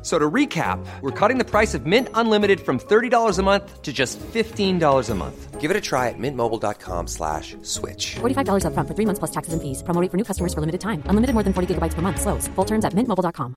[0.00, 3.82] F- So to recap, we're cutting the price of Mint Unlimited from $30 a month
[3.82, 5.60] to just $15 a month.
[5.60, 8.16] Give it a try at mintmobile.com slash switch.
[8.20, 9.82] $45 upfront for three months plus taxes and fees.
[9.82, 11.02] Promo rate for new customers for limited time.
[11.04, 12.18] Unlimited more than 40 gigabytes per month.
[12.22, 12.48] Slows.
[12.56, 13.54] Full terms at mintmobile.com.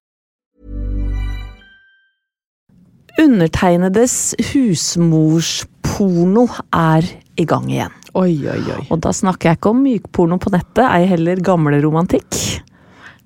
[3.17, 7.03] Undertegnedes husmorsporno er
[7.37, 7.91] i gang igjen.
[8.15, 8.81] Oi, oi, oi.
[8.91, 12.35] Og da snakker jeg ikke om mykporno på nettet, ei heller gamle romantikk.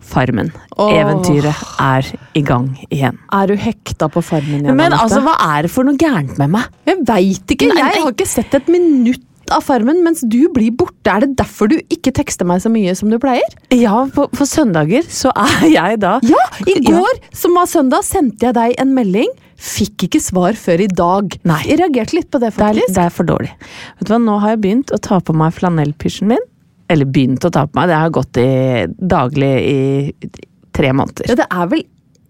[0.08, 0.52] Farmen.
[0.77, 0.91] Oh.
[0.94, 3.17] Eventyret er i gang igjen.
[3.36, 4.77] Er du hekta på farmen igjen?
[4.80, 6.69] Men altså, hva er det for noe gærent med meg?
[6.88, 7.72] Jeg veit ikke.
[7.73, 11.08] Nei, Jeg har ikke sett et minutt av Farmen mens du blir borte.
[11.08, 13.47] Er det derfor du ikke tekster meg så mye som du pleier?
[13.72, 18.50] Ja, på, på søndager så er jeg da Ja, i går, som var søndag, sendte
[18.50, 19.31] jeg deg en melding.
[19.58, 21.39] Fikk ikke svar før i dag.
[21.47, 21.61] Nei.
[21.66, 22.94] Jeg reagerte litt på det, Det er, faktisk.
[23.00, 23.53] det er for dårlig.
[23.97, 26.44] Vet du hva, Nå har jeg begynt å ta på meg flanellpysjen min.
[26.88, 28.50] Eller begynt å ta på meg, det har gått i
[28.88, 29.80] daglig i
[30.78, 31.28] tre måneder.
[31.28, 31.84] Ja, det er vel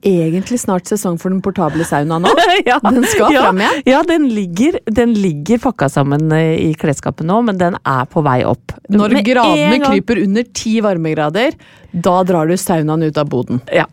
[0.06, 2.31] egentlig snart sesong for den portable sauna nå?
[2.69, 3.81] ja, Den skal ja, fram igjen.
[3.90, 8.24] Ja, den ligger, den ligger pakka sammen eh, i klesskapet nå, men den er på
[8.25, 8.75] vei opp.
[8.94, 11.58] Når Med gradene gang- kryper under ti varmegrader,
[11.97, 13.62] da drar du saunaen ut av boden.
[13.74, 13.85] Ja.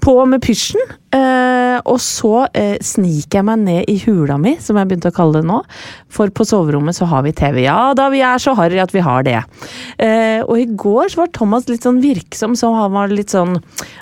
[0.00, 0.80] På med pysjen,
[1.12, 5.16] eh, og så eh, sniker jeg meg ned i hula mi, som jeg begynte å
[5.16, 5.58] kalle det nå.
[6.10, 7.60] For på soverommet så har vi TV.
[7.66, 9.42] Ja da, vi er så harry at vi har det.
[10.00, 13.58] Eh, og i går så var Thomas litt sånn virksom, så han var litt sånn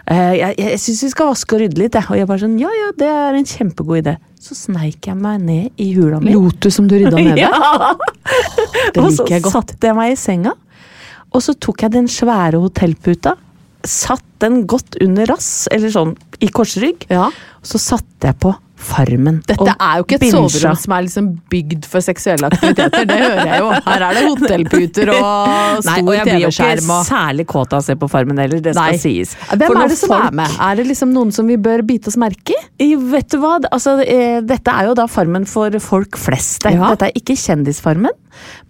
[0.07, 2.06] eh, Jeg, jeg syns vi skal vaske og rydde litt, jeg.
[2.10, 4.14] Og jeg bare sånn ja ja, det er en kjempegod idé.
[4.41, 6.32] Så sneik jeg meg ned i hula mi.
[6.36, 7.36] Lot du som du rydda nede?
[7.44, 7.94] Ja!
[8.94, 9.54] det og så liker jeg godt.
[9.56, 10.53] satte jeg meg i senga,
[11.32, 13.34] og så tok jeg den svære hotellputa,
[13.88, 16.14] satt den godt under rass, eller sånn
[16.44, 17.26] i korsrygg, Ja.
[17.31, 19.41] og så satte jeg på Farmen.
[19.49, 23.50] Dette er jo ikke et soverom som er liksom bygd for seksuelle aktiviteter, det hører
[23.50, 23.71] jeg jo.
[23.89, 27.87] Her er det hotellputer og stor og jeg blir jo ikke særlig kåt av å
[27.89, 29.00] se på Farmen heller, det skal Nei.
[29.03, 29.34] sies.
[29.50, 30.56] Hvem For er det som folk- er med?
[30.69, 32.62] Er det liksom noen som vi bør bite oss merke i?
[32.93, 36.65] I- Vet du hva, altså, eh, dette er jo da Farmen for folk flest.
[36.69, 36.93] Ja.
[36.95, 38.15] Dette er ikke Kjendisfarmen,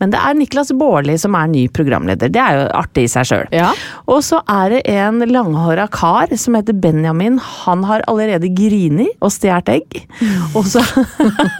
[0.00, 2.30] men det er Niklas Baarli som er ny programleder.
[2.32, 3.48] Det er jo artig i seg sjøl.
[3.54, 3.72] Ja.
[4.10, 7.40] Og så er det en langhåra kar som heter Benjamin.
[7.64, 10.00] Han har allerede grini og stjålet egg.
[10.58, 10.84] Og så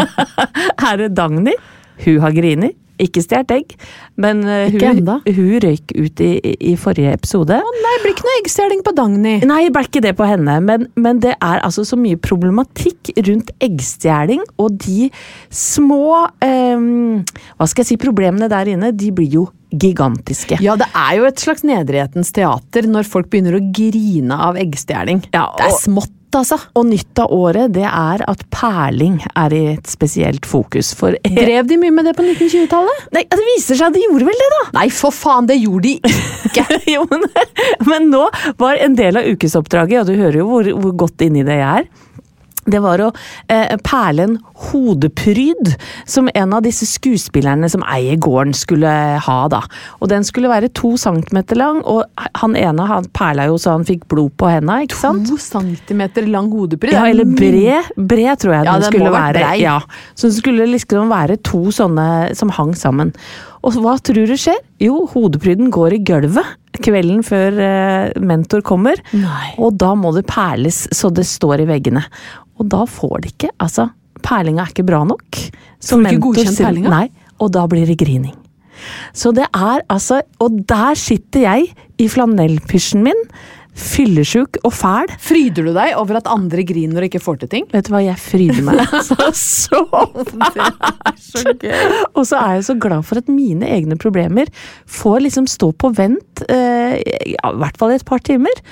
[0.89, 1.57] er det Dagny.
[2.05, 2.75] Hun har grini.
[2.99, 3.75] Ikke stjålet egg,
[4.19, 7.55] men eh, Ikke hun, hun røyk ut i, i- i forrige episode.
[7.63, 9.35] Å nei, det blir ikke noe eggstjeling på Dagny.
[9.47, 13.13] Nei, det ble ikke det på henne, men, men det er altså så mye problematikk
[13.29, 15.13] rundt eggstjeling, og de
[15.55, 17.23] små um,
[17.55, 20.59] Hva skal jeg si, problemene der inne, de blir jo gigantiske.
[20.65, 25.23] Ja, det er jo et slags nedrighetens teater når folk begynner å grine av eggstjeling.
[25.35, 26.59] Ja, det er smått, altså.
[26.79, 30.93] Og nytt av året, det er at perling er i et spesielt fokus.
[30.99, 33.07] For Drev de mye med det på 1920-tallet?
[33.17, 34.63] Nei, det viser seg at de gjorde vel det, da!
[34.81, 36.67] Nei, for faen, det gjorde de ikke!
[36.95, 37.25] jo, men,
[37.89, 38.27] men nå
[38.61, 41.85] var en del av ukesoppdraget, og du hører jo hvor, hvor godt inni det jeg
[41.85, 41.89] er.
[42.69, 43.11] Det var å
[43.49, 44.37] eh, perle en
[44.69, 45.73] hodepryd
[46.09, 48.91] som en av disse skuespillerne som eier gården skulle
[49.25, 49.39] ha.
[49.53, 49.63] da.
[50.01, 52.05] Og Den skulle være to centimeter lang, og
[52.41, 54.81] han ene han perla jo så han fikk blod på henda.
[54.85, 55.29] ikke sant?
[55.31, 56.95] To centimeter lang hodepryd.
[56.97, 59.43] Ja, er eller bred, bred tror jeg Ja, den den skulle være være.
[59.43, 59.59] brei.
[59.63, 59.81] Ja,
[60.15, 63.15] så det skulle liksom være to sånne som hang sammen.
[63.67, 64.59] Og hva tror du skjer?
[64.81, 69.01] Jo, hodepryden går i gulvet kvelden før eh, mentor kommer.
[69.17, 69.53] Nei.
[69.59, 72.05] Og da må det perles så det står i veggene.
[72.59, 73.89] Og da får de ikke Altså,
[74.25, 75.43] perlinga er ikke bra nok.
[75.79, 76.93] Så Får ikke godkjent perlinga?
[76.93, 77.07] Nei,
[77.39, 78.35] og da blir det grining.
[79.17, 83.25] Så det er altså Og der sitter jeg i flanellpysjen min.
[83.79, 85.11] Fyllesjuk og fæl.
[85.23, 87.67] Fryder du deg over at andre griner og ikke får til ting?
[87.71, 89.83] Vet du hva, jeg fryder meg altså så,
[91.15, 91.45] så
[92.11, 94.51] Og så er jeg så glad for at mine egne problemer
[94.91, 96.99] får liksom stå på vent, eh,
[97.37, 98.63] ja, i hvert fall i et par timer.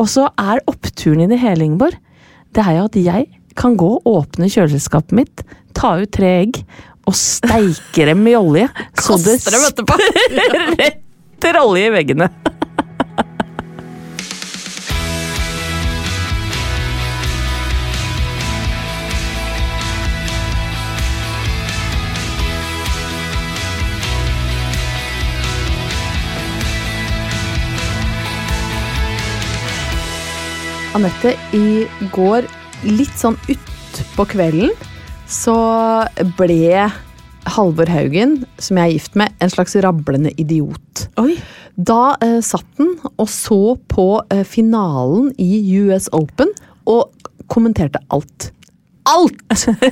[0.00, 2.00] Og så er oppturen i det hele, Ingeborg,
[2.54, 3.28] det er jo at jeg
[3.58, 5.44] kan gå og åpne kjøleskapet mitt,
[5.76, 6.60] ta ut tre egg
[7.04, 8.68] og steike dem i olje.
[8.98, 9.84] Så det spretter
[11.60, 12.30] olje i veggene.
[30.94, 32.46] Anette, i går,
[32.86, 34.70] litt sånn utpå kvelden,
[35.26, 35.54] så
[36.38, 36.86] ble
[37.56, 41.08] Halvor Haugen, som jeg er gift med, en slags rablende idiot.
[41.20, 41.34] Oi.
[41.74, 46.52] Da eh, satt han og så på eh, finalen i US Open
[46.86, 47.10] og
[47.50, 48.52] kommenterte alt.
[49.10, 49.42] Alt!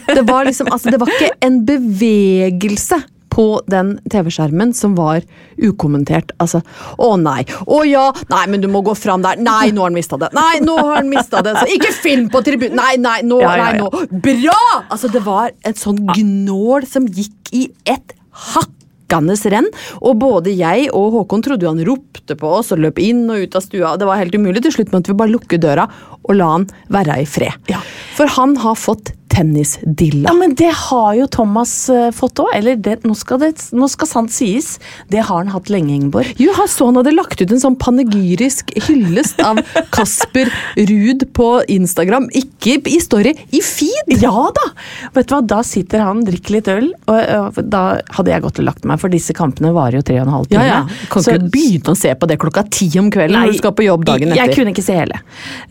[0.06, 5.24] Det var liksom, altså det var ikke en bevegelse på den TV-skjermen som var
[5.56, 6.34] ukommentert.
[6.42, 6.60] Altså,
[7.00, 9.40] å nei, å ja, nei, men du må gå fram der.
[9.40, 10.32] Nei, nå har han mista det.
[10.36, 11.56] Nei, nå har han mista det.
[11.56, 12.76] Så ikke film på tribunen.
[12.76, 14.20] Nei, nei, nå, Ja, ja, nei, nå.
[14.22, 14.60] Bra!
[14.92, 18.16] Altså, det var et sånn gnål som gikk i et
[18.52, 18.78] hakk
[19.12, 19.66] renn.
[20.00, 23.56] Og både jeg og Håkon trodde han ropte på oss og løp inn og ut
[23.58, 23.96] av stua.
[24.00, 24.62] Det var helt umulig.
[24.62, 25.84] Til slutt måtte vi bare lukke døra
[26.22, 27.52] og la han være i fred.
[27.68, 27.82] Ja.
[28.16, 30.28] For han har fått tennisdilla.
[30.28, 32.50] Ja, men det har jo Thomas eh, fått òg.
[32.56, 34.74] Eller det, nå, skal det, nå skal sant sies.
[35.12, 36.34] Det har han hatt lenge, Ingeborg.
[36.40, 39.60] Jo, han så han hadde lagt ut en sånn panegyrisk hyllest av
[39.94, 42.28] Kasper Ruud på Instagram.
[42.38, 44.12] Ikke i story, i feed!
[44.22, 44.68] Ja da!
[45.16, 47.82] Vet du hva, Da sitter han, drikker litt øl, og øh, da
[48.16, 50.48] hadde jeg gått og lagt meg, for disse kampene varer jo tre og en halv
[50.52, 50.66] time.
[50.68, 50.80] ja.
[51.12, 53.72] Kan Så- ikke begynne å se på det klokka ti om kvelden når du skal
[53.76, 54.42] på jobb dagen etter.
[54.44, 55.18] Jeg kunne ikke se hele.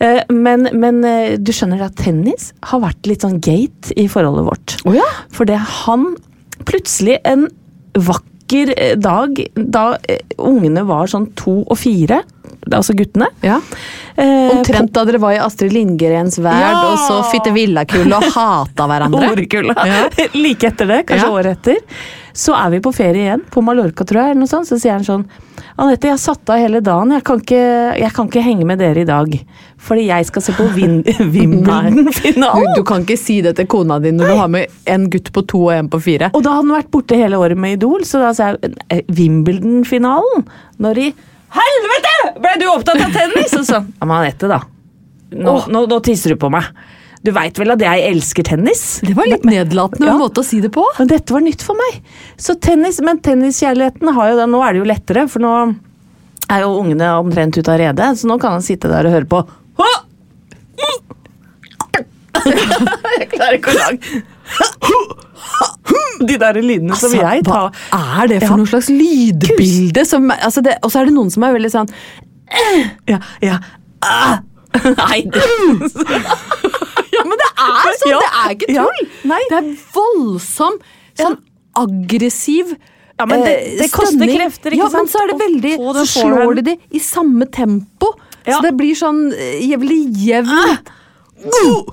[0.02, 4.48] Eh, Men, men eh, du skjønner at tennis har vært litt sånn gate i forholdet
[4.48, 4.76] vårt.
[4.88, 5.06] Oh ja?
[5.36, 6.12] Fordi han
[6.68, 7.46] plutselig en
[7.92, 12.22] vakker eh, dag da eh, ungene var sånn to og fire,
[12.72, 13.56] altså guttene Ja.
[14.14, 16.72] eh, Omtrent da dere var i Astrid Lindgrens verd, Ja!
[16.92, 19.32] og så fitte villakull og hata hverandre.
[19.88, 20.02] Ja.
[20.44, 21.80] like etter det, kanskje året etter.
[22.32, 24.68] Så er vi på ferie igjen, på Mallorca tror jeg, eller noe sånt.
[24.70, 25.26] Så sier han sånn
[25.80, 27.60] Anette, jeg har satt av hele dagen, jeg kan, ikke,
[27.96, 29.32] jeg kan ikke henge med dere i dag.
[29.82, 32.74] Fordi jeg skal se på Win- Du, Wimbledon-finalen.
[32.76, 35.44] du kan ikke si det til kona di når du har med en gutt på
[35.48, 36.28] to og en på fire.
[36.36, 39.02] Og da hadde han vært borte hele året med Idol, så da sa jeg eh,
[39.08, 40.44] Wimbledon-finalen.
[40.82, 41.08] Når i
[41.52, 42.12] Helvete!
[42.40, 43.52] Ble du opptatt av tennis?
[43.58, 44.60] Og så Ja, men Anette, da.
[45.32, 46.64] Nå, nå, nå tisser du på meg.
[47.22, 48.98] Du veit vel at jeg elsker tennis?
[49.06, 50.16] Det var litt nedlatende Ja.
[50.18, 50.82] måte å si det på.
[50.98, 52.00] Men dette var nytt for meg.
[52.36, 54.48] Så tennis, Men tenniskjærligheten har jo det.
[54.50, 55.52] Nå er det jo lettere, for nå
[56.50, 59.24] er jo ungene omtrent ute av redet, så nå kan han sitte der og høre
[59.30, 59.44] på.
[62.42, 63.98] Jeg klarer ikke å lage
[66.26, 67.70] De der lydene som jeg tar.
[67.92, 68.56] hva er det for Ja.
[68.56, 70.04] noe slags lydbilde?
[70.06, 71.88] Som, altså det, og så er det noen som er veldig sånn
[73.08, 73.58] Ja, ja.
[74.02, 74.38] Ah.
[74.98, 75.22] Nei,
[77.12, 78.10] Ja, men det er sånn!
[78.12, 78.18] Ja.
[78.22, 78.84] Det er ikke Ja.
[78.88, 79.08] tull!
[79.32, 79.40] Nei.
[79.50, 80.78] Det er voldsom,
[81.20, 81.38] sånn
[81.76, 82.72] aggressiv
[83.18, 86.06] Ja, men det- eh, det koster krefter, ikke ja, men så er det veldig Så
[86.14, 86.56] slår forehand.
[86.56, 88.08] de det i samme tempo.
[88.46, 88.56] Ja.
[88.56, 90.90] Så det blir sånn eh, jævlig jevnt.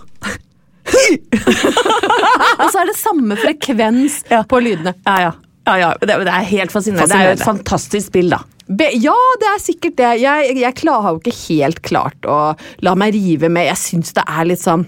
[2.59, 4.43] Og så er det samme frekvens Ja.
[4.43, 4.93] på lydene.
[5.05, 5.31] Ja, ja.
[5.67, 5.89] ja, ja.
[6.01, 7.07] Det, det er helt fascinerende.
[7.11, 8.41] Det er jo et fantastisk spill, da.
[8.69, 10.09] Be ja, det er sikkert det.
[10.21, 13.65] Jeg, jeg klar, har jo ikke helt klart å la meg rive med.
[13.71, 14.85] Jeg syns det er litt sånn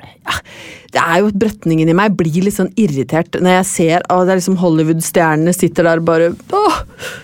[0.00, 0.34] ja,
[0.94, 4.34] det er jo Brøtningen i meg blir litt sånn irritert når jeg ser at det
[4.34, 6.80] er liksom Hollywood-stjernene sitter der bare oh,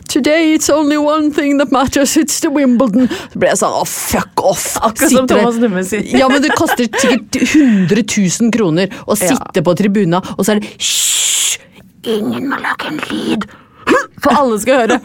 [0.09, 3.09] Today it's only one thing that matters, it's the Wimbledon.
[3.33, 4.69] Så blir jeg sånn, oh, fuck off!
[4.81, 6.07] Akkurat som Thomas Numme sier.
[6.17, 9.35] Ja, men det koster sikkert 100 000 kroner å Ja.
[9.35, 11.59] sitte på tribuna, og så er det Hysj!
[12.07, 13.45] Ingen må lage en lyd!
[14.25, 14.99] For alle skal høre.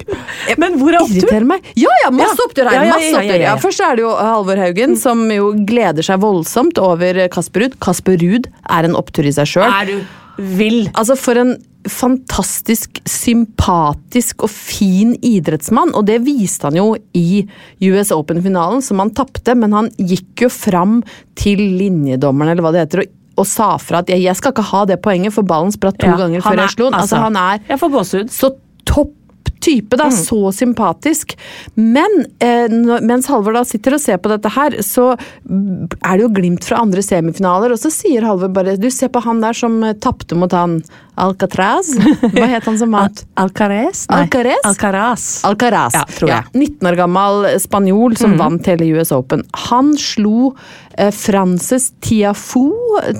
[0.62, 1.20] Men hvor er opptur?
[1.22, 1.66] Irriterer meg.
[1.78, 2.88] Ja, ja, masse opptur her.
[2.90, 3.40] Masse opptur.
[3.44, 3.56] ja.
[3.62, 7.78] Først er det jo Halvor Haugen, som jo gleder seg voldsomt over Kasper Ruud.
[7.84, 9.92] Kasper Ruud er en opptur i seg sjøl.
[10.38, 10.84] Du vill?
[10.94, 11.56] Altså, for en
[11.88, 17.44] fantastisk sympatisk og fin idrettsmann, og det viste han jo i
[17.88, 20.98] US Open-finalen, som han tapte, men han gikk jo fram
[21.38, 24.66] til linjedommeren, eller hva det heter, og, og sa fra at jeg, jeg skal ikke
[24.72, 26.98] ha det poenget, for ballen spratt to Ja, ganger før er- jeg slo den.
[27.00, 28.28] Altså, han er Jeg får gåsehud.
[28.34, 28.50] så
[28.88, 29.14] topp
[29.60, 31.32] type, da, så sympatisk.
[31.74, 32.68] Men eh,
[33.02, 36.78] mens Halvor da sitter og ser på dette her, så er det jo glimt fra
[36.84, 40.36] andre semifinaler, og så sier Halvor bare Du, se på han der som eh, tapte
[40.38, 40.78] mot han.
[41.18, 41.90] Alcatraz?
[42.34, 43.24] Hva het han som vant?
[43.38, 44.04] Alcarez?
[44.10, 44.22] Nei.
[44.24, 44.64] Alcaraz?
[44.68, 45.26] Alcaraz.
[45.48, 45.96] Alcaraz.
[45.96, 46.50] Ja, tror jeg.
[46.54, 49.42] 19 år gammel spanjol som vant hele US Open.
[49.68, 50.52] Han slo
[50.98, 52.72] eh, Frances Tiafou,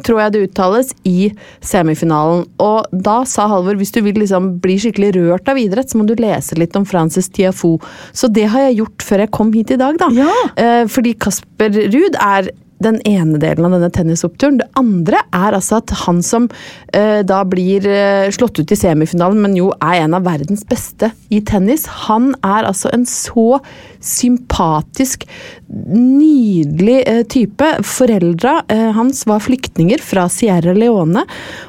[0.07, 1.31] tror jeg det uttales, i
[1.65, 2.47] semifinalen.
[2.63, 6.07] Og da sa Halvor hvis du vil liksom bli skikkelig rørt av idrett, så må
[6.09, 7.77] du lese litt om Frances Tiafou.
[8.13, 10.11] Så det har jeg gjort før jeg kom hit i dag, da.
[10.17, 10.33] Ja.
[10.59, 12.53] Eh, fordi Kasper Ruud er
[12.83, 14.61] den ene delen av denne tennisoppturen.
[14.61, 16.49] Det andre er altså at han som
[16.95, 21.11] eh, da blir eh, slått ut i semifinalen, men jo er en av verdens beste
[21.35, 23.61] i tennis, han er altså en så
[24.05, 25.27] sympatisk,
[25.69, 27.69] nydelig eh, type.
[27.85, 31.25] Foreldra eh, hans var flyktninger fra Sierra Leone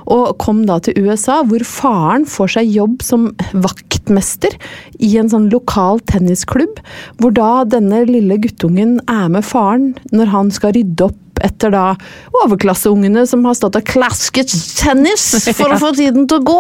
[0.10, 4.56] og kom da til USA, hvor faren får seg jobb som vaktmester
[5.04, 6.80] i en sånn lokal tennisklubb,
[7.20, 11.86] hvor da denne lille guttungen er med faren når han skal rydde opp etter da
[12.44, 15.26] overklasseungene som har stått og klasket tennis
[15.58, 16.60] for å få tiden til å gå,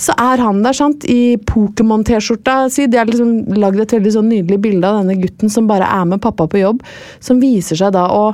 [0.00, 2.88] så er han der sant, i Pokémon-T-skjorta si.
[2.90, 6.08] De har liksom lagd et veldig sånn nydelig bilde av denne gutten som bare er
[6.08, 6.82] med pappa på jobb,
[7.22, 8.26] som viser seg da å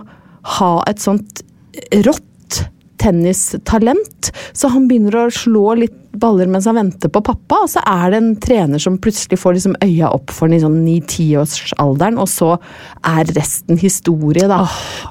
[0.57, 1.43] ha et sånt
[2.07, 2.63] rått
[3.03, 4.31] tennistalent.
[4.57, 8.13] Så han begynner å slå litt baller mens han venter på pappa, og så er
[8.13, 12.31] det en trener som plutselig får liksom øya opp for den i sånn ni-tiårsalderen, og
[12.31, 12.55] så
[13.07, 14.63] er resten historie, da.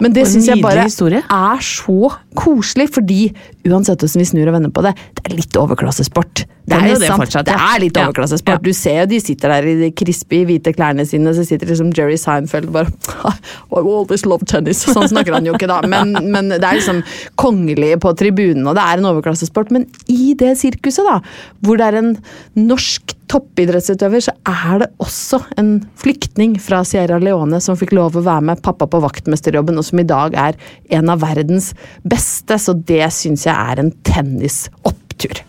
[0.04, 1.24] Men det syns jeg bare historie.
[1.24, 3.22] er så koselig, fordi
[3.66, 6.46] uansett hvordan vi snur og vender på det, det er litt overklassesport.
[6.66, 7.22] Det er det sant?
[7.22, 8.58] fortsatt, Det er litt overklassesport.
[8.58, 8.64] Ja.
[8.64, 11.92] Du ser jo de sitter der i de crispy, hvite klærne sine, så sitter liksom
[11.96, 12.90] Jerry Seinfeld bare
[13.76, 14.82] I always love tennis.
[14.96, 15.82] Sånn snakker han jo ikke, da.
[15.90, 17.04] Men, men det er liksom
[17.42, 19.74] kongelig på tribunen, og det er en overklassesport.
[19.76, 21.20] Men i det sirkuset, da,
[21.66, 22.12] hvor det er en
[22.56, 28.24] norsk toppidrettsutøver, så er det også en flyktning fra Sierra Leone som fikk lov å
[28.26, 30.60] være med pappa på vaktmesterjobben, og som i dag er
[30.96, 31.74] en av verdens
[32.08, 32.60] beste.
[32.62, 35.44] Så det syns jeg er en tennisopptur.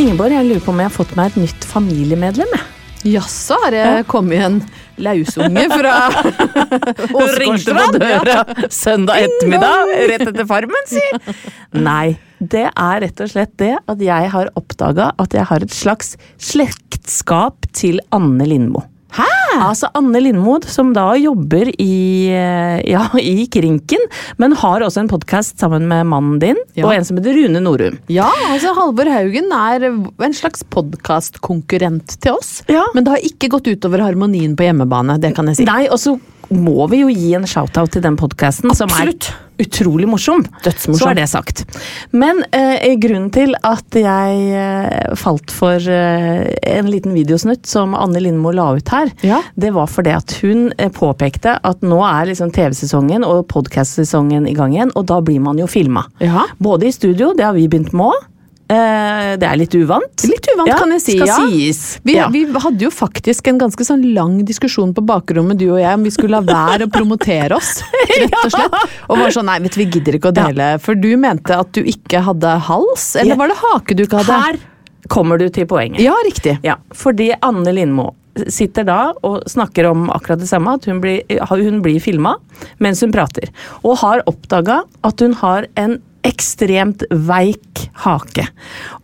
[0.00, 2.52] Ingeborg, jeg lurer på om jeg har fått meg et nytt familiemedlem.
[3.04, 4.60] Jaså, har det kommet en
[4.98, 5.94] lausunge fra
[7.40, 8.38] Ringte på døra
[8.72, 11.02] søndag ettermiddag, rett etter Farmen, si!
[11.78, 15.74] Nei, det er rett og slett det at jeg har oppdaga at jeg har et
[15.74, 18.84] slags slektskap til Anne Lindmo.
[19.16, 19.39] Hæ?
[19.58, 24.02] Altså Anne Lindmod, som da jobber i, eh, ja, i Krinken,
[24.38, 26.86] men har også en podkast sammen med mannen din, Ja.
[26.86, 27.98] og en som heter Rune Norum.
[28.12, 32.62] Ja, altså Halvor Haugen er en slags podkastkonkurrent til oss.
[32.70, 32.84] Ja.
[32.94, 35.66] Men det har ikke gått utover harmonien på hjemmebane, det kan jeg si.
[35.68, 36.16] Nei, og så
[36.50, 39.12] må vi jo gi en shout-out til den podkasten, som er
[39.60, 40.40] utrolig morsom.
[40.64, 40.96] Dødsmorsom.
[41.02, 41.62] Så er det sagt.
[42.16, 48.22] Men eh, grunnen til at jeg eh, falt for eh, en liten videosnutt som Anne
[48.24, 49.42] Lindmo la ut her, Ja.
[49.60, 54.56] det var fordi at hun eh, påpekte at nå er liksom TV-sesongen og podcast-sesongen i
[54.56, 56.06] gang igjen, og da blir man jo filma.
[56.24, 56.46] Ja.
[56.58, 58.26] Både i studio, det har vi begynt med òg.
[58.70, 60.22] Eh, det er litt uvant.
[60.30, 61.16] Litt uvant, Ja, kan jeg si.
[61.18, 61.38] Ja.
[62.04, 62.28] Vi, Ja.
[62.30, 66.04] vi hadde jo faktisk en ganske sånn lang diskusjon på bakrommet, du og jeg, om
[66.06, 67.82] vi skulle la være å promotere oss.
[68.20, 68.76] Rett og slett.
[69.08, 70.68] Og var sånn, nei, vet du, vi gidder ikke å dele.
[70.78, 74.38] For du mente at du ikke hadde hals, eller var det hake du ikke hadde?
[74.46, 74.60] Her
[75.10, 75.98] kommer du til poenget.
[76.04, 76.58] Ja, riktig.
[76.62, 78.12] Ja, fordi Anne Lindmo
[78.46, 82.36] sitter da og snakker om akkurat det samme, at hun blir, hun blir filma
[82.78, 83.50] mens hun prater.
[83.82, 88.46] Og har oppdaga at hun har en ekstremt veik hake.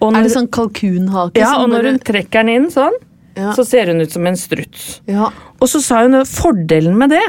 [0.01, 1.37] Og Er det sånn kalkunhake?
[1.41, 2.93] ja, og når hun trekker den inn sånn,
[3.37, 3.53] Ja.
[3.53, 5.01] så ser hun ut som en struts.
[5.07, 5.31] ja.
[5.61, 7.23] Og så sa hun at fordelen med det,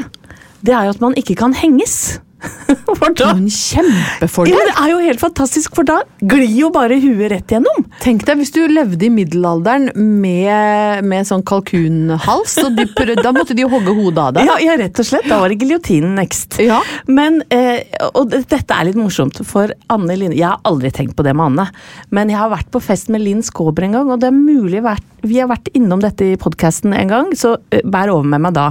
[0.63, 2.20] det er jo at man ikke kan henges.
[2.98, 4.53] For da, En kjempefordel.
[4.53, 7.86] ja, det er jo helt fantastisk, for da glir jo bare huet rett gjennom.
[8.03, 13.34] Tenk deg hvis du levde i middelalderen med, med sånn kalkunhals, så de prøvde, da
[13.36, 14.50] måtte de jo hogge hodet av deg.
[14.50, 15.27] Ja, ja, rett og slett.
[15.29, 16.60] Da var det giljotinen next.
[16.63, 16.79] Ja.
[17.10, 21.25] Men, eh, og dette er litt morsomt, for Anne Linn Jeg har aldri tenkt på
[21.25, 21.67] det med Anne,
[22.13, 24.82] men jeg har vært på fest med Linn Skåber en gang, og det er mulig
[24.86, 28.46] vært, vi har vært innom dette i podkasten en gang, så eh, bær over med
[28.48, 28.69] meg da.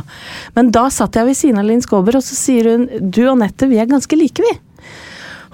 [0.56, 3.68] Men da satt jeg ved siden av Linn Skåber, og så sier hun du Anette,
[3.70, 4.54] vi er ganske like, vi.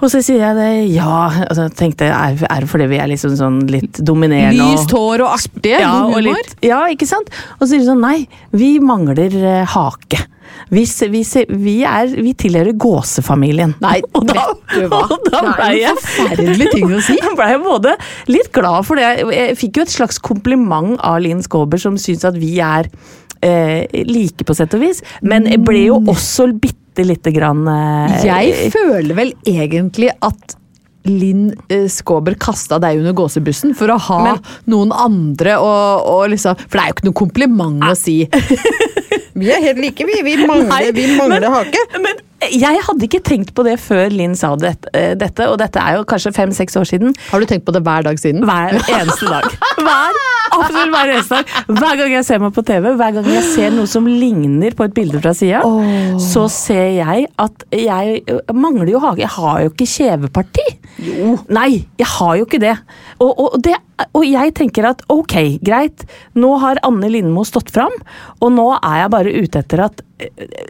[0.01, 2.99] Og så sier jeg det, ja og så tenkte jeg, er, er det fordi vi
[3.03, 5.79] er liksom sånn litt dominerende Lyst hår og artige.
[5.83, 7.31] ja, og litt, ja, ikke sant?
[7.59, 8.25] Og så sier de sånn, nei,
[8.57, 10.25] vi mangler uh, hake.
[10.73, 10.83] Vi,
[11.13, 11.23] vi,
[11.53, 13.75] vi, er, vi tilhører gåsefamilien.
[13.85, 15.03] Nei, og da, vet du hva?
[15.13, 17.19] Og da Det er ble jeg, forferdelig ting å si.
[17.25, 17.97] Da ble jeg både
[18.33, 19.11] litt glad for det.
[19.37, 22.89] Jeg fikk jo et slags kompliment av Linn Skåber, som syns at vi er
[23.45, 25.03] eh, like på sett og vis.
[25.23, 30.57] Men jeg ble jo også bitte lite grann eh, Jeg føler vel egentlig at
[31.09, 36.29] Linn eh, Skåber kasta deg under gåsebussen for å ha Men- noen andre og, og
[36.35, 38.21] liksom For det er jo ikke noe kompliment å si
[39.33, 40.19] Vi er helt like, vi.
[40.27, 42.01] Vi mangler, vi mangler men, hake.
[42.05, 42.19] Men
[42.53, 45.97] jeg hadde ikke tenkt på det før Linn sa det, eh, dette, og dette er
[45.97, 47.15] jo kanskje fem-seks år siden.
[47.31, 48.45] Har du tenkt på det hver dag siden?
[48.49, 49.49] Hver eneste dag.
[49.87, 50.19] Hver,
[50.51, 51.53] absolutt hver eneste dag.
[51.79, 54.87] Hver gang jeg ser meg på TV, hver gang jeg ser noe som ligner på
[54.89, 55.63] et bilde fra sida,
[56.23, 58.23] så ser jeg at jeg
[58.55, 59.25] mangler jo hage.
[59.25, 60.67] Jeg har jo ikke kjeveparti.
[61.03, 61.37] Jo.
[61.53, 62.77] Nei, jeg har jo ikke det.
[63.23, 63.77] Og, og, det.
[64.13, 66.07] og jeg tenker at ok, greit,
[66.39, 67.95] nå har Anne Lindmo stått fram,
[68.41, 70.03] og nå er jeg bare ute etter at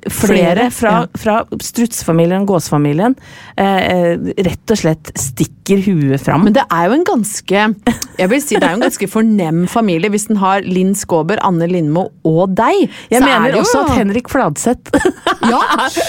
[0.09, 3.14] flere Flere, fra, fra strutsfamilien, gåsfamilien,
[3.61, 6.47] eh, eh, rett og slett stikker huet fram.
[6.47, 7.67] Men det er jo en ganske
[8.19, 11.38] jeg vil si det er jo en ganske fornem familie hvis den har Linn Skåber,
[11.45, 12.88] Anne Lindmo og deg.
[13.11, 14.90] Jeg er mener jo- også at Henrik Fladseth
[15.52, 15.61] Ja,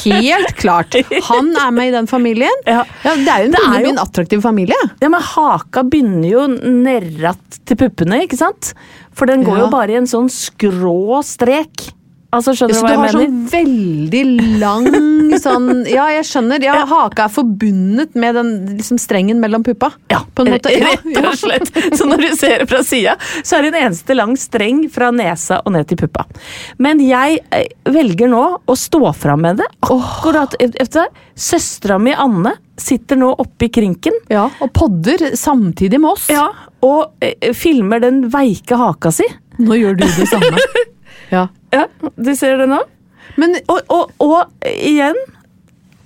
[0.05, 0.95] helt klart.
[1.29, 2.63] Han er med i den familien.
[2.67, 2.83] Ja.
[3.03, 4.77] Ja, det er jo en Det er jo- en attraktiv familie.
[5.01, 8.73] Ja, men haka begynner jo nerratt til puppene, ikke sant?
[9.13, 11.91] For den går jo bare i en sånn skrå strek.
[12.33, 14.23] Altså, skjønner du Så du har sånn veldig
[14.61, 14.87] lang
[15.43, 16.63] sånn Ja, jeg skjønner.
[16.65, 19.91] Ja, haka er forbundet med den liksom, strengen mellom puppa.
[20.11, 20.73] Ja, på en måte.
[20.73, 21.71] Ja, rett og slett.
[21.97, 25.11] Så når du ser det fra sida, så er det en eneste lang streng fra
[25.13, 26.25] nesa og ned til puppa.
[26.81, 29.69] Men jeg eh, velger nå å stå fram med det.
[29.89, 34.15] Akkurat etter Søstera mi Anne sitter nå oppe i krinken.
[34.33, 36.27] Ja, og podder samtidig med oss.
[36.33, 36.47] Ja,
[36.85, 39.27] og eh, filmer den veike haka si.
[39.61, 40.57] Nå gjør du det samme.
[41.33, 41.47] Ja.
[41.73, 42.81] Ja, du ser det nå?
[43.41, 45.17] Men Og, og, og igjen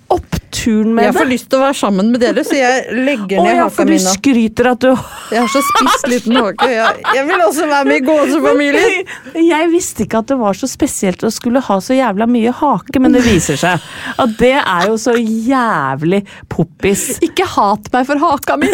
[0.07, 1.07] oppturen med det.
[1.09, 1.31] jeg får det.
[1.33, 3.91] lyst til å være sammen med dere, så jeg legger ned ja, haka for du
[3.91, 4.11] mi nå.
[4.13, 4.87] skryter at du
[5.33, 6.67] Jeg har så spiss liten hake.
[6.71, 9.09] Jeg, jeg vil også være med i gåsefamilien.
[9.49, 13.01] Jeg visste ikke at det var så spesielt å skulle ha så jævla mye hake,
[13.03, 13.83] men det viser seg
[14.23, 16.21] at det er jo så jævlig
[16.55, 17.03] poppis.
[17.27, 18.71] Ikke hat meg for haka mi!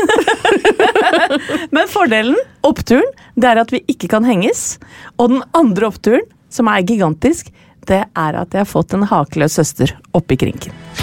[1.73, 4.75] Men fordelen, oppturen, det er at vi ikke kan henges.
[5.17, 7.50] Og den andre oppturen, som er gigantisk,
[7.89, 11.02] det er at jeg har fått en hakeløs søster oppi krinken.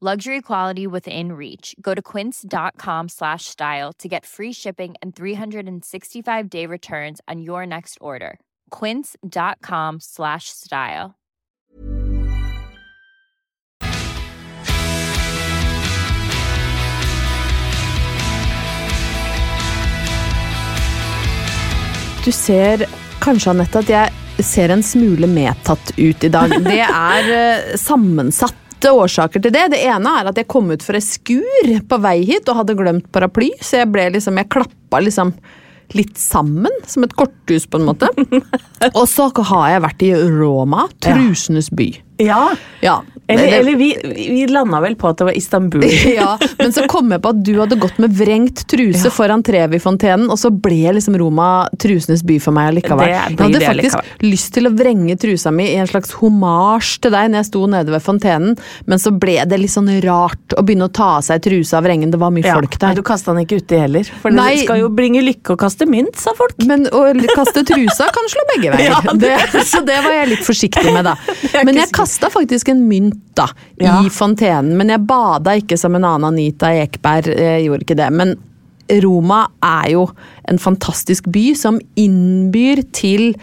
[0.00, 1.74] Luxury quality within reach.
[1.80, 7.66] Go to quince.com slash style to get free shipping and 365 day returns on your
[7.66, 8.38] next order.
[8.70, 11.16] Quince.com slash style.
[22.24, 22.86] Du ser
[23.18, 26.54] kanskje, Anette, at jeg ser en smule medtatt ut i dag.
[26.62, 27.76] Det er eh,
[28.78, 29.70] sammensatte årsaker til det.
[29.72, 32.76] Det ene er at jeg kom ut for et skur på vei hit og hadde
[32.76, 35.32] glemt paraply, så jeg ble liksom Jeg klappa liksom
[35.94, 38.08] litt sammen, som et korthus, på en måte.
[38.98, 41.88] Og så har jeg vært i Roma, trusenes by.
[42.20, 43.88] Ja, Ja, eller, det- eller vi,
[44.32, 45.84] vi landa vel på at det var Istanbul.
[46.20, 50.30] ja, men så kom jeg på at du hadde gått med vrengt truse foran Trevi-fontenen,
[50.32, 51.48] og så ble liksom Roma
[51.80, 53.08] trusenes by for meg allikevel.
[53.10, 54.30] Jeg hadde faktisk allikevel.
[54.32, 57.64] lyst til å vrenge trusa mi i en slags homasj til deg når jeg sto
[57.70, 58.56] nede ved fontenen,
[58.88, 61.86] men så ble det litt sånn rart å begynne å ta av seg trusa av
[61.88, 62.10] vrengen.
[62.14, 62.98] Det var mye Ja, folk Nei, der.
[63.02, 64.08] du kasta den ikke uti heller.
[64.22, 64.48] For Nei.
[64.56, 66.56] det skal jo bringe lykke å kaste mynt, sa folk.
[66.68, 68.96] Men å kaste trusa kan slå begge veier.
[69.04, 71.14] Ja, det- det, så det var jeg litt forsiktig med, da.
[71.66, 73.48] Men jeg kasta faktisk en mynt da,
[73.80, 74.00] Ja.
[74.04, 74.76] i fontenen.
[74.76, 77.26] Men jeg bada ikke som en annen Anita Ekberg.
[77.38, 78.10] Jeg gjorde ikke det.
[78.12, 78.36] Men
[79.02, 80.06] Roma er jo
[80.48, 83.34] en fantastisk by som innbyr til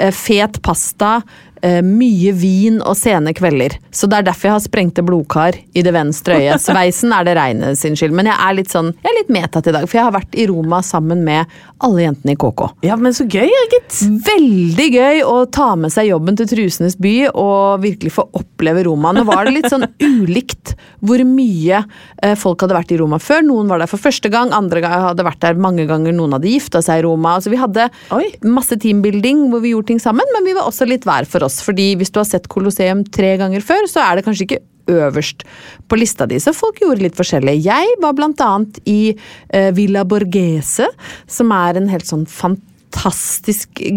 [0.00, 1.20] eh, fet pasta,
[1.62, 3.74] eh, mye vin og sene kvelder.
[3.90, 6.62] Så det er derfor jeg har sprengte blodkar i det venstre øyet.
[6.62, 9.66] Sveisen er det reine sin skyld, men jeg er litt sånn, jeg er litt medtatt
[9.66, 11.46] i dag, for jeg har vært i Roma sammen med
[11.82, 12.68] alle jentene i KK.
[12.86, 13.98] Ja, men så gøy, gitt.
[14.28, 18.26] Veldig gøy å ta med seg jobben til Trusenes by og virkelig få
[18.58, 19.12] oppleve Roma.
[19.14, 21.84] Nå var det litt sånn ulikt hvor mye
[22.22, 23.44] eh, folk hadde vært i Roma før.
[23.46, 26.82] Noen var der for første gang, andre hadde vært der mange ganger, noen hadde gifta
[26.84, 27.36] seg i Roma.
[27.38, 28.26] Altså, vi hadde Oi.
[28.42, 31.60] masse teambuilding hvor vi gjorde ting sammen, men vi var også litt hver for oss.
[31.64, 35.42] Fordi hvis du har sett Colosseum tre ganger før, så er det kanskje ikke øverst
[35.84, 37.58] på lista di, så folk gjorde litt forskjellig.
[37.60, 40.88] Jeg var blant annet i eh, Villa Borghese,
[41.28, 42.67] som er en helt sånn fantastisk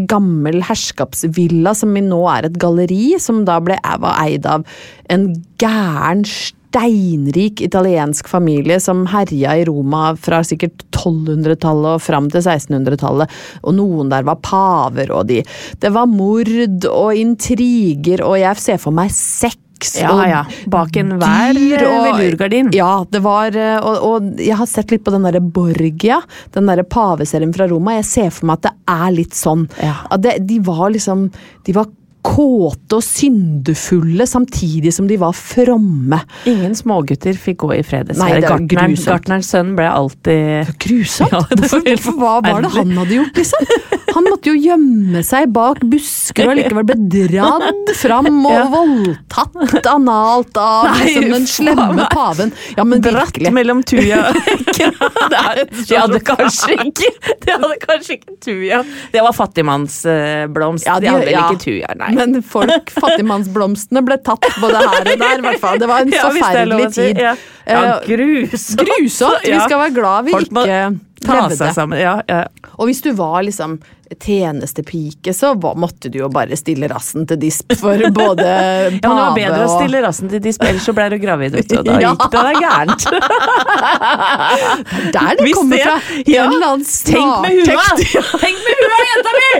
[0.09, 4.65] gammel herskapsvilla som nå er et galleri, som da ble var eid av
[5.11, 5.29] en
[5.61, 6.25] gæren
[6.71, 13.31] steinrik italiensk familie som herja i Roma fra sikkert 1200-tallet og fram til 1600-tallet.
[13.67, 15.41] Og noen der var paver, og de
[15.79, 16.47] Det var mord
[16.87, 19.11] og intriger, og jeg ser for meg
[19.87, 20.41] sex Ja, og ja.
[20.71, 22.71] Bak enhver og- velurgardin.
[22.75, 26.21] Ja, det var eh, og, og jeg har sett litt på den derre Borgia,
[26.53, 27.97] den derre paveserien fra Roma.
[27.99, 29.67] Jeg ser for meg at det er litt sånn.
[29.81, 29.95] Ja.
[30.11, 31.31] At det, de var liksom
[31.65, 31.85] De var
[32.25, 36.19] kåte og syndefulle samtidig som de var fromme.
[36.49, 38.11] Ingen smågutter fikk gå i fred.
[38.13, 41.31] Er gartnerens sønn ble alltid Grusomt!
[41.31, 43.67] Ja, det var Hvorfor, hva var det han hadde gjort, liksom?
[44.11, 46.97] Han måtte jo gjemme seg bak busker og likevel ble
[47.29, 52.51] dratt fram og voldtatt analt av Nei, liksom, den slemme paven.
[52.75, 53.53] Ja, men Dratt virkelig.
[53.55, 54.23] mellom Tuja.
[55.31, 57.09] Det De hadde kanskje ikke
[57.45, 58.81] De hadde kanskje ikke Tuja.
[59.13, 60.85] Det var fattigmannsblomst.
[60.87, 61.45] Ja, de, de- hadde vel ja.
[61.47, 62.10] ikke Tuja, nei.
[62.15, 65.37] Men folk, fattigmannsblomstene ble tatt både her og der.
[65.37, 65.79] i hvert fall.
[65.81, 67.07] Det var en Ja, det er forferdelig si.
[67.13, 67.17] tid.
[67.21, 67.35] Ja,
[67.67, 68.81] ja Eh, grusomt.
[68.81, 69.43] Grusomt!
[69.45, 70.65] Vi skal være glad vi Folk ikke
[71.55, 71.99] seg sammen.
[72.01, 72.43] Ja, ja.
[72.81, 73.75] Og hvis du var liksom
[74.11, 78.97] tjenestepike, så var, måtte du jo bare stille rassen til disp for både Ja, men
[78.99, 81.77] det var bedre å stille rassen til disp, ellers så ble du gravid, vet du.
[81.79, 82.11] og Da Ja.
[82.11, 83.03] gikk det deg gærent.
[85.15, 85.95] Der det Hvis kommer det- fra!
[86.25, 86.43] ja.
[86.43, 87.87] En eller annen Tenk med hua!
[88.41, 89.51] Tenk med hua, jenta mi!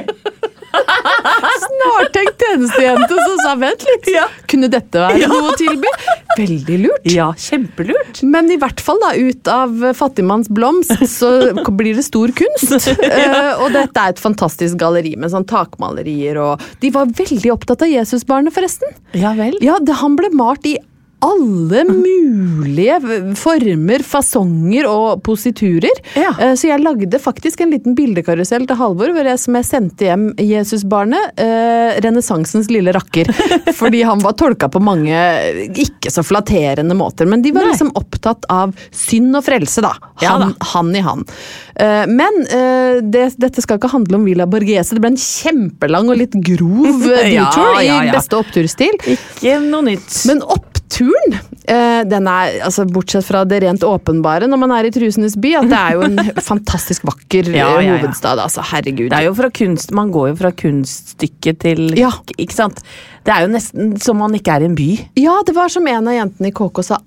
[0.72, 4.26] Snartenkt tjenestejente som sa vent litt, Ja.
[4.48, 5.90] kunne dette være noe å tilby?
[6.38, 7.08] Veldig lurt.
[7.12, 8.22] Ja, kjempelurt.
[8.24, 11.32] Men i hvert fall da, ut av fattigmanns blomst så
[11.72, 12.78] blir det stor kunst.
[13.12, 17.84] Eh, og dette er et fantastisk galleri med sånn takmalerier og De var veldig opptatt
[17.86, 18.94] av Jesusbarnet, forresten.
[19.18, 19.58] Ja vel.
[19.64, 20.78] Ja, det, han ble malt i
[21.22, 22.98] alle mulige
[23.40, 26.02] former, fasonger og positurer.
[26.18, 26.32] Ja.
[26.40, 30.08] Eh, Så jeg lagde faktisk en liten bildekarusell til Halvor hvor jeg, som jeg sendte
[30.10, 33.30] hjem Jesusbarnet, eh, renessansens lille rakker.
[33.82, 35.16] Fordi han var tolka på mange
[35.82, 37.30] ikke så flatterende måter.
[37.30, 37.74] Men de var Nei.
[37.76, 39.94] liksom opptatt av synd og frelse, da.
[40.22, 41.26] Ja Han, han i han.
[41.76, 44.96] Eh, Men eh, det, dette skal ikke handle om Villa Borghese.
[44.98, 48.98] Det ble en kjempelang og litt grov eh, Ja, detour ja, i beste oppturstil.
[49.16, 50.10] Ikke noe nytt.
[50.30, 54.92] Men oppturen, eh, den er, altså bortsett fra det rent åpenbare når man er i
[54.94, 56.20] Trusenes by, at det er jo en
[56.52, 57.96] fantastisk vakker Ja, eh, ja, ja.
[58.02, 58.42] hovedstad.
[58.44, 59.10] Altså, herregud.
[59.14, 62.12] Det er jo fra kunst, Man går jo fra kunststykke til Ja.
[62.38, 62.84] Ikke sant?
[63.26, 64.90] Det er jo nesten som man ikke er i en by.
[65.22, 67.02] Ja, det var som en av jentene i KK sa.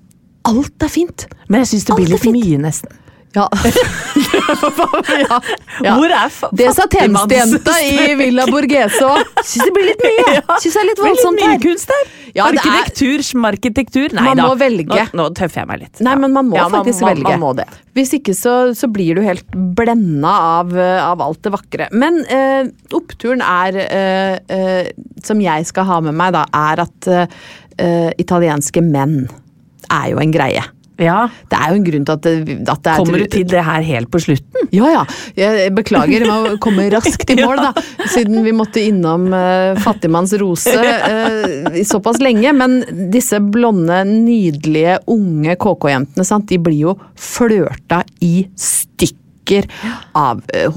[0.45, 1.27] Alt er fint.
[1.49, 3.01] Men jeg syns det blir litt mye, nesten.
[3.35, 3.45] Ja.
[5.29, 5.39] ja.
[5.83, 5.93] ja.
[5.97, 9.33] Hvor er Det sa tjenestejenta i Villa Borghese òg.
[9.43, 10.35] Syns det blir litt mye.
[10.63, 11.57] Syns det er litt voldsomt her.
[11.63, 12.13] kunst der.
[12.35, 14.15] Ja, Arkitektur, smarkitektur.
[14.15, 14.47] Nei Man da.
[14.49, 14.87] må velge.
[14.91, 16.01] Nå, nå tøffer jeg meg litt.
[16.03, 17.35] Nei, men man må Ja, faktisk man, velge.
[17.35, 17.67] Man må det.
[17.95, 21.87] Hvis ikke så, så blir du helt blenda av, eh, av alt det vakre.
[21.95, 24.91] Men eh, oppturen er, eh, eh,
[25.23, 27.39] som jeg skal ha med meg, da, er at eh,
[27.79, 29.21] eh, italienske menn
[29.91, 30.63] er jo en greie.
[31.01, 31.25] Ja.
[31.51, 32.35] Det er jo en grunn til at det,
[32.71, 34.69] at det er Kommer du til det her helt på slutten?
[34.75, 35.03] Ja, ja.
[35.37, 37.85] Jeg beklager, jeg må komme raskt i mål, da.
[38.13, 42.53] Siden vi måtte innom uh, Fattigmanns rose uh, såpass lenge.
[42.55, 42.79] Men
[43.13, 49.67] disse blonde, nydelige, unge KK-jentene, sant, de blir jo flørta i stykker
[50.17, 50.69] av eh,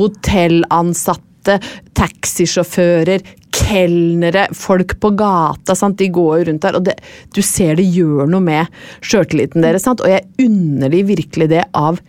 [1.48, 1.58] hotellansatte,
[1.98, 5.74] taxisjåfører, kelnere, folk på gata.
[5.74, 5.98] Sant?
[5.98, 6.96] De går jo rundt der, og det,
[7.34, 8.66] du ser det gjør noe med
[9.00, 9.84] sjøltilliten deres.
[9.84, 10.00] Sant?
[10.04, 12.00] Og jeg unner de virkelig det av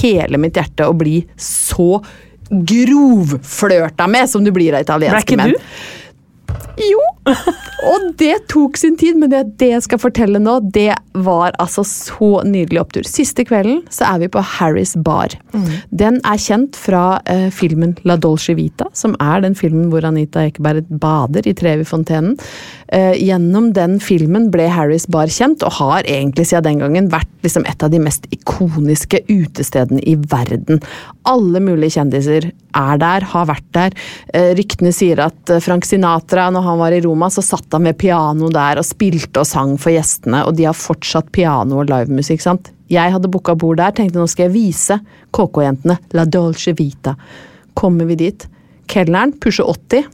[0.00, 2.02] hele mitt hjerte å bli så
[2.48, 5.56] grovflørta med som du blir av Ble italienske ikke du?
[6.80, 7.02] Jo,
[7.88, 11.84] Og det tok sin tid, men det, det jeg skal fortelle nå, det var altså
[11.86, 13.06] så nydelig opptur.
[13.06, 15.36] Siste kvelden så er vi på Harrys bar.
[15.90, 20.44] Den er kjent fra eh, filmen La Dolce Vita, som er den filmen hvor Anita
[20.48, 22.36] Ekeberg bader i Trevifontenen.
[22.88, 27.30] Eh, gjennom den filmen ble Harrys bar kjent, og har egentlig siden den gangen vært
[27.44, 30.80] liksom et av de mest ikoniske utestedene i verden.
[31.28, 33.96] Alle mulige kjendiser er der, har vært der.
[34.32, 37.88] Eh, ryktene sier at eh, Frank Sinatra, når han var i Roma, så satt han
[37.88, 41.90] ved piano der og spilte og sang for gjestene, og de har fortsatt piano og
[41.90, 42.70] livemusikk, sant.
[42.88, 44.96] Jeg hadde booka bord der, tenkte nå skal jeg vise
[45.36, 47.16] KK-jentene La Dolce Vita.
[47.76, 48.46] Kommer vi dit.
[48.88, 50.06] Kelneren pusher 80.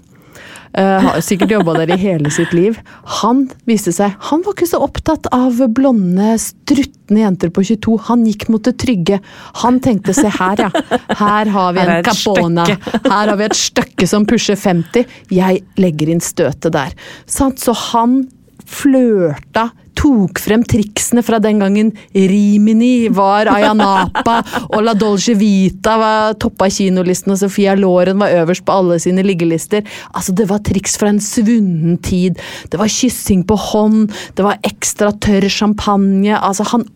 [0.75, 2.79] Uh, har sikkert jobba der i hele sitt liv.
[3.21, 7.99] Han viste seg Han var ikke så opptatt av blonde, struttende jenter på 22.
[8.09, 9.21] Han gikk mot det trygge.
[9.63, 10.99] Han tenkte se her, ja.
[11.15, 12.67] Her har vi en capona.
[12.67, 15.07] Her har vi et støkke som pusher 50.
[15.31, 16.97] Jeg legger inn støtet der.
[17.31, 18.25] Så han
[18.65, 19.69] flørta,
[20.05, 26.69] tok frem triksene fra den gangen Rimini var Ayanapa, og La Dolce Vita var toppa
[26.73, 29.85] kinolisten, og Sofia Loren var øverst på alle sine liggelister.
[30.13, 32.41] Altså, det var triks fra en svunnen tid.
[32.71, 36.37] Det var kyssing på hånd, det var ekstra tørr champagne.
[36.37, 36.87] Altså, han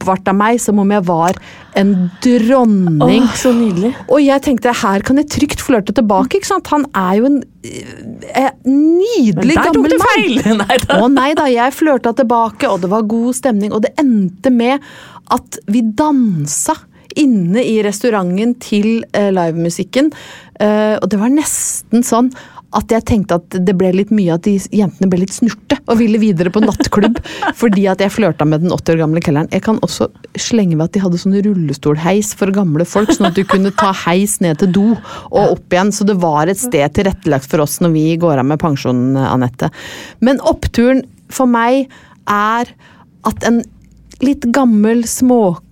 [0.00, 1.36] oppvarta meg som om jeg var
[1.78, 1.92] en
[2.24, 3.22] dronning.
[3.28, 3.92] Oh, så nydelig.
[4.08, 6.40] Og jeg tenkte her kan jeg trygt flørte tilbake.
[6.40, 6.70] ikke sant?
[6.72, 10.12] Han er jo en eh, nydelig Der tok gammel du mann.
[10.16, 10.40] feil!
[10.64, 11.00] Nei da.
[11.00, 13.74] Å nei da, jeg flørta tilbake, og det var god stemning.
[13.76, 14.80] Og det endte med
[15.30, 16.74] at vi dansa
[17.18, 20.10] inne i restauranten til eh, livemusikken.
[20.60, 22.32] Eh, og det var nesten sånn
[22.76, 25.98] at jeg tenkte at det ble litt mye at de jentene ble litt snurte og
[25.98, 27.18] ville videre på nattklubb
[27.60, 29.50] fordi at jeg flørta med den 80 år gamle kelneren.
[29.54, 33.38] Jeg kan også slenge ved at de hadde sånn rullestolheis for gamle folk, sånn at
[33.38, 35.90] du kunne ta heis ned til do og opp igjen.
[35.94, 39.72] Så det var et sted tilrettelagt for oss når vi går av med pensjonen, Anette.
[40.22, 41.90] Men oppturen for meg
[42.30, 42.70] er
[43.26, 43.62] at en
[44.24, 45.02] litt gammel,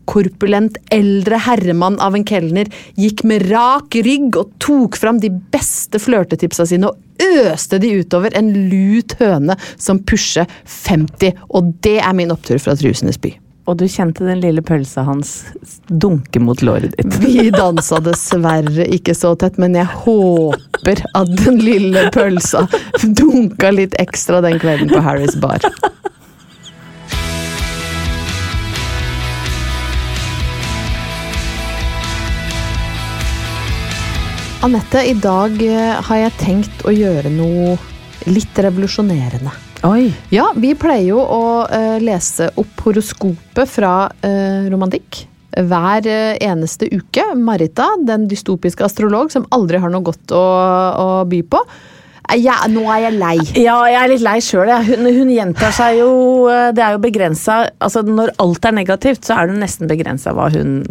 [0.09, 5.99] småkorpulent, eldre herremann av en kelner gikk med rak rygg og tok fram de beste
[5.99, 11.35] flørtetipsa sine og øste de utover en lut høne som pusher 50.
[11.51, 13.35] Og det er min opptur fra Trusenes by.
[13.69, 15.45] Og du kjente den lille pølsa hans
[15.89, 17.19] dunke mot låret ditt.
[17.21, 22.65] Vi dansa dessverre ikke så tett, men jeg håper at den lille pølsa
[23.05, 25.61] dunka litt ekstra den kvelden på Harrys bar.
[34.61, 37.77] Anette, i dag eh, har jeg tenkt å gjøre noe
[38.27, 39.53] litt revolusjonerende.
[39.87, 40.09] Oi.
[40.35, 45.21] Ja, vi pleier jo å uh, lese opp horoskopet fra uh, romantikk.
[45.55, 46.09] Hver
[46.43, 47.23] eneste uke.
[47.39, 51.63] Marita, den dystopiske astrolog som aldri har noe godt å, å by på.
[52.43, 53.37] Ja, nå er jeg lei.
[53.63, 54.75] Ja, jeg er litt lei sjøl.
[54.91, 56.11] Hun, hun gjentar seg jo
[56.75, 60.51] Det er jo begrensa altså Når alt er negativt, så er det nesten begrensa hva
[60.53, 60.83] hun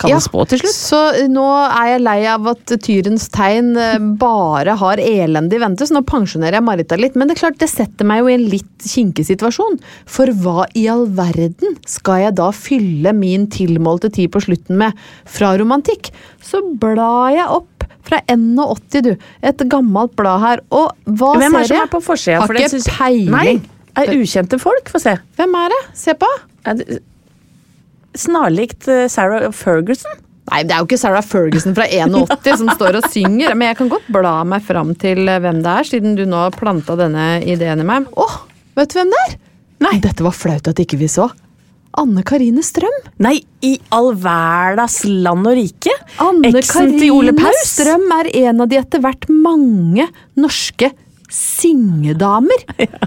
[0.00, 0.72] kan Ja, spå til slutt.
[0.74, 5.86] Så nå er jeg lei av at Tyrens tegn eh, bare har elende i vente,
[5.86, 7.16] så nå pensjonerer jeg Marita litt.
[7.20, 9.78] Men det er klart, det setter meg jo i en litt kinkig situasjon.
[10.08, 14.96] For hva i all verden skal jeg da fylle min tilmålte tid på slutten med
[15.28, 16.10] fra romantikk?
[16.42, 19.10] Så blar jeg opp fra N80, du.
[19.46, 20.62] Et gammelt blad her.
[20.72, 21.84] Og hva Hvem er det ser som jeg?
[21.84, 22.40] er på forsida?
[22.40, 23.60] Har ikke syns- peiling.
[23.60, 24.88] Nei, er ukjente folk.
[24.90, 25.12] Få se.
[25.38, 25.80] Hvem er det?
[26.00, 26.30] Se på.
[26.64, 27.02] Er det-
[28.18, 30.18] Snarlikt eh, Sarah Ferguson.
[30.50, 33.78] Nei, det er jo ikke Sarah Ferguson fra 81 som står og synger, men jeg
[33.82, 37.28] kan godt bla meg fram til eh, hvem det er, siden du nå planta denne
[37.44, 38.08] ideen i meg.
[38.18, 38.40] Åh,
[38.78, 39.38] vet du hvem det er?
[39.86, 39.94] Nei.
[40.02, 41.30] Dette var flaut at ikke vi så.
[41.98, 42.98] Anne Karine Strøm.
[43.24, 45.94] Nei, i all verdas land og rike!
[46.22, 50.06] Anne Eksen Karine Strøm er en av de etter hvert mange
[50.38, 50.92] norske
[51.30, 52.62] syngedamer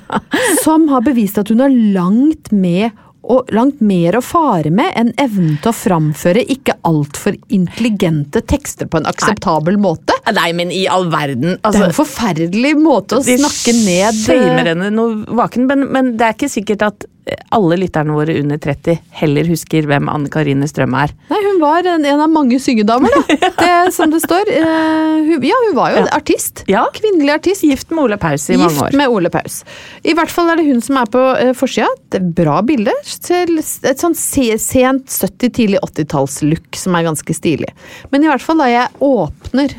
[0.64, 2.92] som har bevist at hun har langt med
[3.24, 8.90] og langt mer å fare med enn evnen til å framføre ikke altfor intelligente tekster
[8.92, 10.16] på en akseptabel måte.
[10.36, 11.56] Nei, men i all verden.
[11.56, 15.88] Det er Altså, en forferdelig måte å snakke ned eh, shamer henne noe vaken, men,
[15.94, 17.13] men det er ikke sikkert at eh,
[17.56, 21.14] alle lytterne våre under 30 heller husker hvem Anne Karine Strøm er.
[21.30, 23.38] Nei, hun var en, en av mange syngedamer, da.
[23.64, 24.50] Det, som det står.
[24.52, 26.08] Uh, hun, ja, hun var jo Ja.
[26.18, 26.64] artist.
[26.68, 26.82] Ja.
[26.96, 27.64] Kvinnelig artist.
[27.64, 28.90] Gift med Ole Paus i mange år.
[28.92, 29.62] Gift med Ole Paus.
[30.04, 31.88] I hvert fall er det hun som er på uh, forsida.
[32.36, 32.92] Bra bilde.
[33.24, 37.72] Til et sånn se, sent 70-, tidlig 80-talls-look som er ganske stilig.
[38.12, 39.78] Men i hvert fall da jeg åpner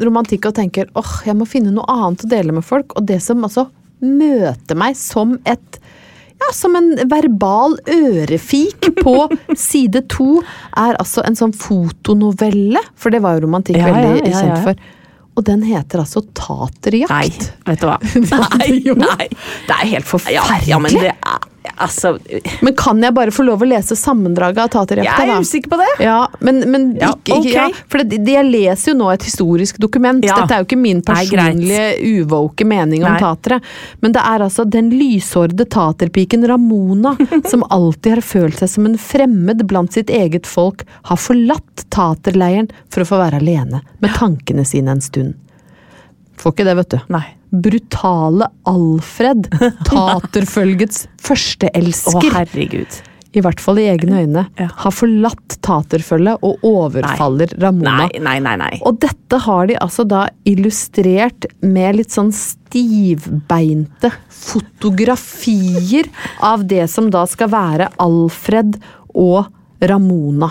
[0.00, 3.20] romantikk og tenker åh, jeg må finne noe annet å dele med folk, og det
[3.22, 3.68] som altså
[4.00, 5.78] møter meg som et
[6.40, 9.14] ja, som en verbal ørefik på
[9.56, 10.40] side to,
[10.76, 12.80] er altså en sånn fotonovelle.
[12.96, 14.80] For det var jo romantikk Ja, veldig ja, kjent for.
[15.38, 17.12] Og den heter altså Taterjakt.
[17.12, 17.30] Nei,
[17.70, 17.98] vet du hva.
[18.58, 18.96] Nei, Jo.
[18.98, 19.28] nei.
[19.68, 20.68] Det er helt Ja, forferdelig.
[20.68, 21.46] ja, men det er
[21.80, 22.18] Altså,
[22.60, 25.78] Men kan jeg bare få lov å lese sammendraget av Taterjakta, jeg er usikker på
[25.80, 25.88] det.
[26.04, 27.54] Ja, men, men Ja, ikke, okay.
[27.54, 30.24] ja, For det, det, jeg leser jo nå et historisk dokument.
[30.26, 30.40] Ja.
[30.42, 33.20] Dette er jo ikke min personlige uvåke mening om Nei.
[33.22, 33.60] tatere.
[34.04, 37.16] Men det er altså den lyshårede taterpiken Ramona,
[37.52, 42.70] som alltid har følt seg som en fremmed blant sitt eget folk, har forlatt taterleiren
[42.92, 45.38] for å få være alene med tankene sine en stund.
[46.40, 46.98] Får ikke det, vet du.
[47.12, 47.24] Nei.
[47.50, 49.48] Brutale Alfred,
[49.88, 53.00] taterfølgets Å, herregud.
[53.34, 54.68] i hvert fall i egne øyne, Ja.
[54.84, 58.06] har forlatt taterfølget og overfaller Ramona.
[58.06, 58.54] Nei, nei, nei.
[58.58, 58.70] nei.
[58.86, 66.08] Og dette har de altså da illustrert med litt sånn stivbeinte fotografier
[66.40, 68.78] av det som da skal være Alfred
[69.14, 69.46] og
[69.82, 70.50] Ramona.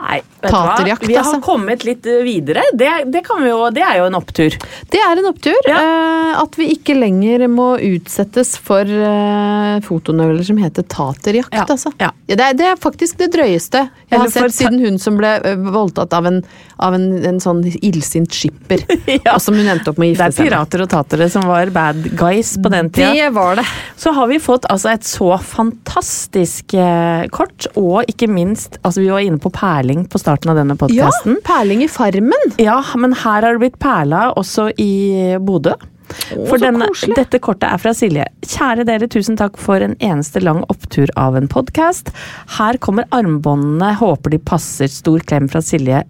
[0.00, 0.50] Nei, vet?
[0.50, 1.40] Taterjakt, Vi har altså.
[1.44, 2.62] kommet litt eh, videre.
[2.72, 4.56] Det, det, kan vi jo, det er jo en opptur.
[4.90, 5.58] Det er en opptur.
[5.68, 11.52] eh, at vi ikke lenger må utsettes for eh, fotonøvler som heter taterjakt.
[11.54, 11.92] Ja, Altså.
[12.00, 12.08] ja.
[12.26, 15.28] det, er, det er faktisk det drøyeste jeg Eller har sett siden hun som ble
[15.46, 16.40] eh, voldtatt av en,
[16.82, 18.82] av en, en sånn illsint skipper.
[19.20, 19.34] Ja.
[19.36, 20.50] Og som hun endte opp med å Det gifte er seg med.
[20.50, 23.10] pirater og tatere som var bad guys på den tida.
[23.14, 23.64] Det var det.
[24.00, 29.10] Så har vi fått altså et så fantastisk eh, kort, og ikke minst altså Vi
[29.10, 29.50] var inne på
[29.90, 31.10] perling på starten av denne Ja,
[31.44, 32.52] perling i farmen.
[32.58, 35.74] Ja, men her har det blitt perla også i Bodø.
[36.10, 38.24] For så denne, dette kortet er fra Silje.
[38.42, 42.10] Kjære dere, tusen takk for en eneste lang opptur av en podkast.
[42.58, 44.88] Her kommer armbåndene, håper de passer.
[44.90, 46.02] Stor klem fra Silje.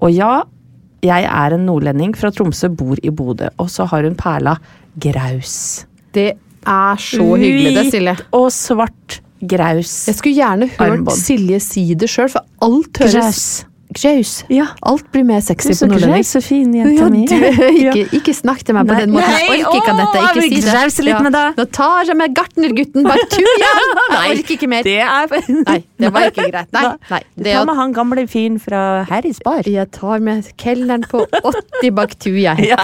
[0.00, 0.44] Og ja,
[1.02, 3.50] jeg er en nordlending fra Tromsø, bor i Bodø.
[3.58, 4.58] Og så har hun perla
[4.94, 5.86] graus.
[6.14, 8.14] Det er så hyggelig, det, Silje.
[8.14, 10.06] Hvit og svart graus.
[10.08, 11.16] Jeg skulle gjerne hørt Armbånd.
[11.18, 13.44] Silje si det sjøl, for alt høres Graus.
[13.96, 14.44] Graus.
[14.52, 14.66] Ja.
[14.84, 17.22] Alt blir mer sexy Du er så på graus og fin, jenta mi.
[17.80, 19.00] ikke, ikke snakk til meg på Nei.
[19.00, 19.36] den måten.
[19.38, 20.24] Jeg orker ikke dette.
[20.28, 20.72] Ikke si det.
[20.74, 21.56] grause litt med deg.
[21.56, 23.70] Nå tar jeg med gartnergutten bak tuja!
[24.18, 24.84] Jeg orker ikke mer.
[24.84, 25.32] Det er
[25.68, 26.68] Nei, det var ikke greit.
[26.74, 27.20] Nei, nei.
[27.38, 29.64] Det Ta med han gamle fyren fra Harrys bar.
[29.68, 32.54] jeg tar med kelneren på 80 bak tuja.
[32.60, 32.76] Ja.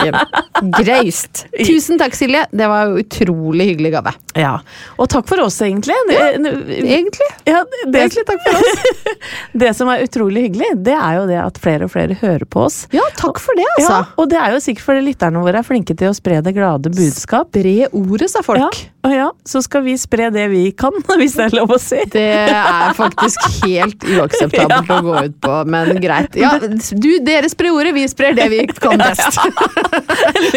[0.79, 1.45] Graust.
[1.59, 2.45] Tusen takk, Silje.
[2.53, 4.15] Det var jo utrolig hyggelig gave.
[4.39, 4.55] Ja,
[4.99, 5.97] og takk for oss, egentlig.
[6.09, 7.29] Egentlig.
[7.49, 9.19] Ja, det, Egentlig takk for oss.
[9.65, 12.65] det som er utrolig hyggelig, det er jo det at flere og flere hører på
[12.67, 12.85] oss.
[12.95, 14.01] Ja, takk for det, altså.
[14.01, 16.55] Ja, og det er jo sikkert fordi lytterne våre er flinke til å spre det
[16.57, 17.51] glade budskap.
[17.55, 18.63] Bre ordet, sa folk.
[18.63, 21.81] Ja, og ja, så skal vi spre det vi kan, hvis det er lov å
[21.83, 22.01] si.
[22.13, 26.39] Det er faktisk helt uakseptabelt å gå ut på, men greit.
[26.41, 29.41] Ja, du, dere sprer ordet, vi sprer det vi kan best.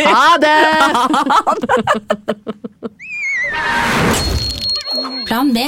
[0.07, 0.57] Ha det!
[5.27, 5.67] Plan B.